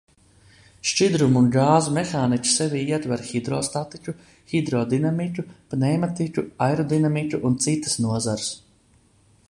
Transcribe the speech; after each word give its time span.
Šķidrumu 0.91 1.37
un 1.41 1.49
gāzu 1.55 1.91
mehānika 1.97 2.49
sevī 2.53 2.81
ietver 2.95 3.25
hidrostatiku, 3.27 4.15
hidrodinamiku, 4.53 5.45
pneimatiku, 5.75 6.47
aerodinamiku 6.69 7.43
un 7.51 7.61
citas 7.67 8.01
nozares. 8.07 8.51